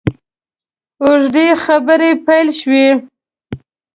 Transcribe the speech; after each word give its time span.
اوږدې 1.03 1.47
خبرې 1.63 2.09
پیل 2.25 2.47
شوې. 2.59 2.87